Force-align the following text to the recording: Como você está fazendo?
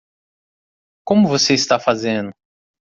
Como 1.05 1.27
você 1.27 1.53
está 1.53 1.79
fazendo? 1.79 2.31